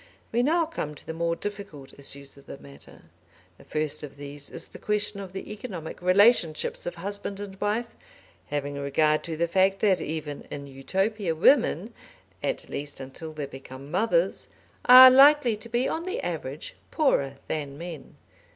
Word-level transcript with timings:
We 0.31 0.41
now 0.41 0.65
come 0.65 0.95
to 0.95 1.05
the 1.05 1.13
more 1.13 1.35
difficult 1.35 1.93
issues 1.95 2.35
of 2.35 2.47
the 2.47 2.57
matter. 2.57 3.03
The 3.59 3.63
first 3.63 4.01
of 4.01 4.17
these 4.17 4.49
is 4.49 4.65
the 4.65 4.79
question 4.79 5.19
of 5.19 5.31
the 5.31 5.51
economic 5.51 6.01
relationships 6.01 6.87
of 6.87 6.95
husband 6.95 7.39
and 7.39 7.61
wife, 7.61 7.95
having 8.47 8.79
regard 8.79 9.23
to 9.25 9.37
the 9.37 9.47
fact 9.47 9.77
that 9.81 10.01
even 10.01 10.47
in 10.49 10.65
Utopia 10.65 11.35
women, 11.35 11.93
at 12.41 12.67
least 12.67 12.99
until 12.99 13.31
they 13.31 13.45
become 13.45 13.91
mothers, 13.91 14.47
are 14.85 15.11
likely 15.11 15.55
to 15.57 15.69
be 15.69 15.87
on 15.87 16.05
the 16.05 16.19
average 16.21 16.73
poorer 16.89 17.35
than 17.47 17.77
men. 17.77 18.15